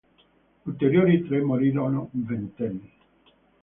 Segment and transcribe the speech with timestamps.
[0.65, 2.91] Ulteriori tre morirono ventenni.